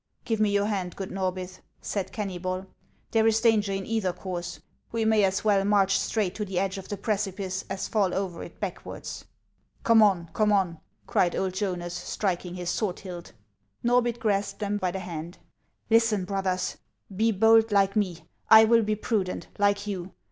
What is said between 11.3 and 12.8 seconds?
old Jonas, striking his